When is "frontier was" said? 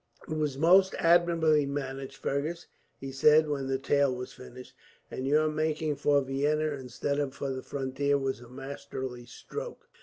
7.61-8.39